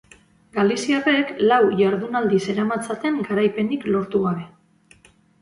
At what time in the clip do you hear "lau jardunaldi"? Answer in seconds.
1.51-2.41